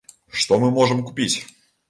Што 0.43 0.57
мы 0.63 0.71
можам 0.79 1.05
купіць? 1.11 1.37